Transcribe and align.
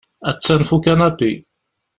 Attan 0.29 0.61
ɣef 0.63 0.71
ukanapi. 0.75 1.31